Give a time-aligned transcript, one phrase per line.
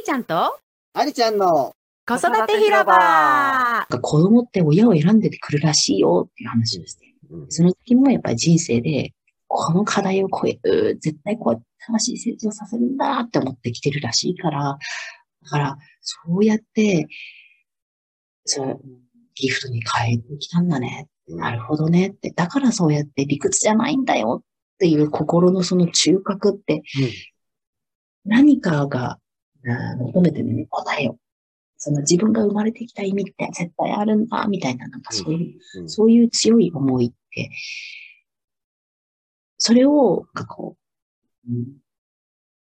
[0.00, 0.58] ーちゃんと？
[0.92, 1.74] ありちゃんの。
[2.06, 3.86] 子育て広場。
[4.02, 7.46] 子供って親を選んでてくるらしいよっていう話をして、うん。
[7.48, 9.12] その時もやっぱり人生で、
[9.46, 14.78] この課題を超える、絶対こうやって魂成長させるんだって思ってきてるらしいから、
[15.42, 17.06] だから、そうやって、
[18.44, 18.80] そう、
[19.34, 21.06] ギフトに変えてきたんだね。
[21.28, 22.30] なるほどねって。
[22.30, 24.46] だからそうやって理屈じゃないんだよっ
[24.78, 26.82] ていう心のその中核って、
[28.24, 29.18] 何かが、
[29.66, 31.18] あー求めてるね、答えを。
[31.76, 35.88] その自分が生まれてきた意味って絶対あるんだ、みたいな、なんかそういう、うん。
[35.88, 37.50] そういう強い思いって、
[39.56, 40.76] それを、なんかこ
[41.48, 41.66] う、うん、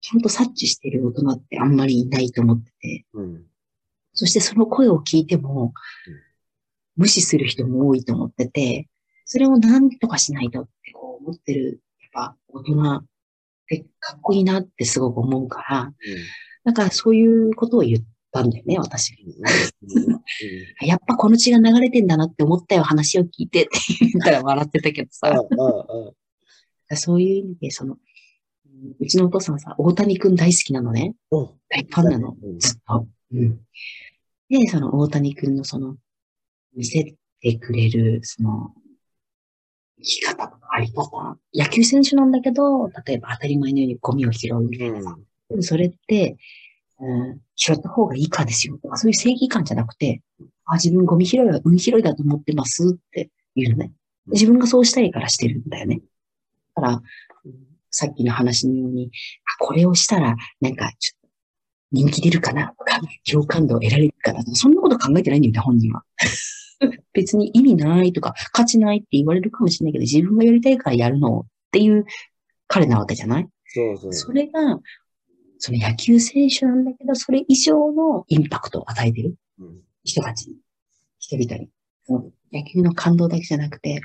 [0.00, 3.44] ちゃんと察知している大人ってあんまりいないと思ってて、うん。
[4.12, 5.72] そしてその声を聞いても
[6.06, 6.14] うん、
[6.96, 8.88] 無視する人も多いと思ってて、
[9.24, 13.04] それを何とかしないとってこう思ってる、やっぱ大人っ
[13.66, 15.92] てかっこいいなってすごく思うから、
[16.66, 19.14] だからそういうことを言ったんだよね、私。
[20.80, 25.32] やっぱこの血が流れてんだなって思ったよ、話を聞いてって言ったら笑ってたけどさ。
[26.96, 27.98] そういう意味で、その、うん
[29.00, 31.14] うちのお父さんはさ、大谷くん大好きなのね。
[31.70, 32.36] 大ファンなの。
[32.42, 33.06] うんずっと。
[33.32, 33.60] うん。
[34.50, 35.96] で、その大谷くんのその、
[36.74, 38.74] 見せてくれる、その、
[39.98, 41.38] 生き方とかあり方。
[41.54, 45.16] 野球選手なんだけど、例えば当たり前のようにゴミを拾うみたいなさ。
[45.50, 46.36] でもそれって、
[46.98, 48.78] うん、拾った方がいいかですよ。
[48.78, 50.22] とかそういう正義感じゃなくて、
[50.64, 53.92] あ、自分ゴミ拾いは運拾いだと思ってますって言うのね。
[54.28, 56.00] 自分がそうしたいからしてるんだよね。
[56.74, 57.02] だから、うん
[57.98, 59.10] さっきの話のように、
[59.60, 61.28] あ、これをしたら、なんか、ちょっと、
[61.92, 66.04] 人気出るかなとか、共感度を得られるかなとか、そんなこと考えてないんだよ、本人は。
[67.14, 72.04] 別に意味ないとか、価値ないって言われるかもしれないけど、自分がやりたいからやるのっていう
[72.66, 73.48] 彼なわけじゃない？
[73.64, 74.12] そうそう。
[74.12, 74.78] それが、
[75.58, 80.56] その野球選手なんだけど、それ以上のインパクトを与えてるうん人たちに、
[81.18, 81.70] 人々に。
[82.06, 84.00] その野球の感動だけじゃなくて、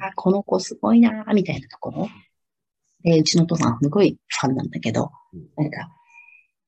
[0.00, 2.08] あ、この子すごいなみたいなところ。
[3.02, 5.88] で、うちのお父さんすごいファンなんだけどうん、なんか、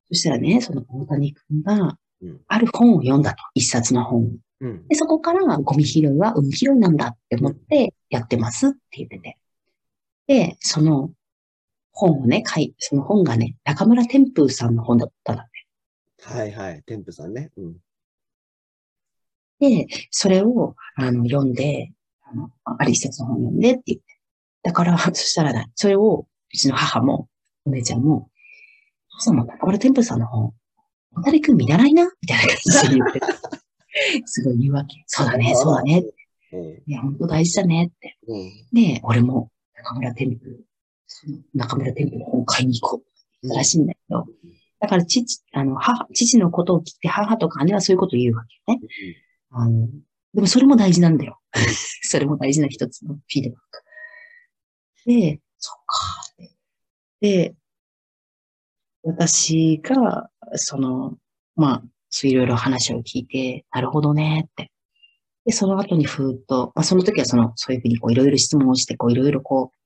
[0.09, 3.45] そしたらね、その大谷君がうん、ある本を読んだと。
[3.55, 4.39] 一冊の本
[4.89, 9.37] で、そこからゴミ拾いは海拾いなんだって思ってやってますって言ってて。
[10.27, 11.11] で、その
[11.95, 15.55] 本をね、書い、その本がね、中村天風さんの本だったんだって。
[16.25, 16.83] はいはい。
[16.83, 17.51] テンプさんね。
[17.57, 17.77] うん。
[19.61, 24.05] で、それを、あの、読んで、あの、ある一冊の本読んでって言って。
[24.65, 27.29] だから、 そしたらね、それを、うちの母も、
[27.65, 28.29] お姉ちゃんも、
[29.11, 30.53] お父さんも中村天風さんの本、
[31.15, 33.21] 小谷くん見習いなみたいな感じで言って。
[34.27, 35.05] すごい言うわけ。
[35.07, 36.05] そうだね、そうだね。
[36.53, 36.83] うん。
[36.87, 38.19] いや、本当大事だねって。
[38.27, 38.51] うん。
[38.73, 40.59] で、俺も中村天風、
[41.07, 43.03] その中村天風の本を買いに行こ
[43.43, 44.27] うらしいんだけど、
[44.81, 48.87] だから父、あの、母、父のことを聞いて母とか姉はそういうことを言うわけよね。
[49.51, 49.89] あの、
[50.35, 51.41] でもそれも大事なんだよ。
[52.03, 53.85] それも大事な一つのフィードバック。
[55.07, 56.47] で、そっか。
[57.21, 57.55] で、
[59.03, 61.17] 私が、その、
[61.57, 64.71] まあ、そういろいろ話を聞いて、なるほどねって。
[65.45, 69.77] で、その後にふーっと、まあ、その時はその、そういうふうにこう、いろいろ質問をして、こう、いろいろこう、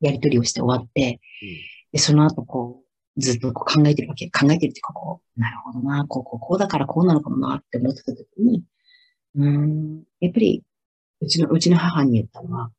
[0.00, 1.20] やりとりをして終わって、
[1.92, 4.30] で、その後こう、ずっとこう考えてるわけ。
[4.30, 8.62] 考えてるっていうか、こう、なるほどな、こう、こう、こうだからこうなのかもなって思ってた時に、
[9.36, 10.62] うーん、やっぱり、
[11.20, 12.70] うちの、うちの母に言ったのは、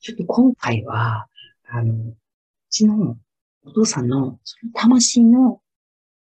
[0.00, 1.26] ちょっと今回は、
[1.68, 2.16] あの、う
[2.68, 3.16] ちの
[3.64, 5.60] お父さんの、その魂の、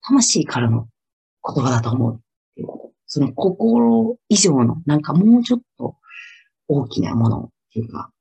[0.02, 0.88] 魂からの
[1.44, 2.20] 言葉だと思うっ
[2.56, 2.92] ていうこと。
[3.08, 5.96] その心以上の、なんかもうちょっと
[6.68, 8.12] 大きなものっていうか。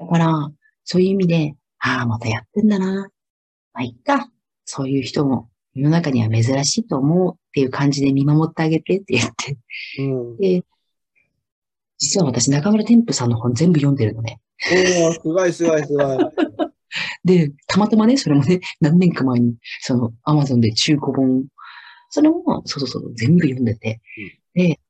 [0.00, 0.50] だから、
[0.84, 3.10] そういう意味で、ああ、またやってんだな。
[3.72, 4.30] まあ、いっか。
[4.64, 9.58] そういう人も世の中には珍しいと思うっていう感じで見守ってあげてって言って。
[9.98, 10.36] うん。
[10.36, 10.64] で、
[11.98, 14.40] 実は私、中村天風さんの本全部読んでるのね。
[14.72, 16.18] おー、すごいすごいすごい。
[17.24, 21.44] で、たまたまね、それもね、何年か前に、その、アマゾンで中古本、
[22.10, 24.00] それも、そうそうそう、全部読んでて、
[24.54, 24.80] で、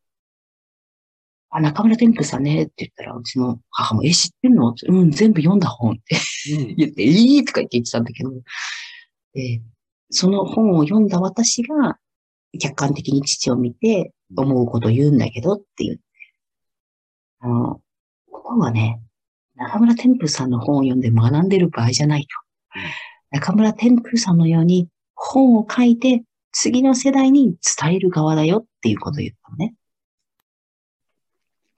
[1.50, 4.74] あ、中村天風さんね、って言ったら、うちの母も、え、知ってんの？
[4.88, 6.16] うん、全部読んだ本って
[6.56, 6.74] うん。
[6.78, 8.30] 言って、ええー、とか言って言ってたんだけど、
[9.34, 9.62] で、
[10.10, 11.98] その本を読んだ私が、
[12.60, 16.02] 客観的に父を見て、思うことを言うんだけどって言って、
[17.40, 17.80] あの、
[18.30, 19.00] ことはね、
[19.56, 22.28] 中村天風さんの本を読んで学んでる場合じゃないと。
[23.30, 26.22] 中村天風さんのように本を書いて
[26.52, 29.74] 次の世代に伝える側だよっていうことを言ったのね。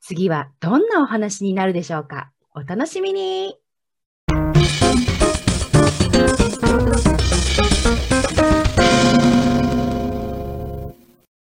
[0.05, 2.33] 次はどんなお話になるでしょうか？
[2.55, 3.57] お楽しみに。